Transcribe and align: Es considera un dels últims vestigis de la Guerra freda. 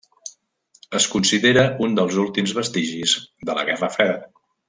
Es 0.99 1.05
considera 1.15 1.65
un 1.87 1.93
dels 2.01 2.17
últims 2.23 2.55
vestigis 2.61 3.15
de 3.51 3.59
la 3.59 3.67
Guerra 3.69 3.91
freda. 3.99 4.19